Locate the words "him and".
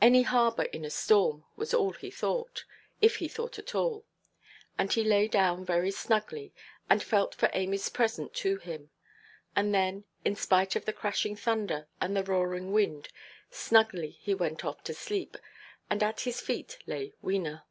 8.58-9.74